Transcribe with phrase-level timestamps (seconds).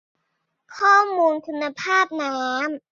[0.77, 2.67] ข้อมูลคุณภาพน้ำ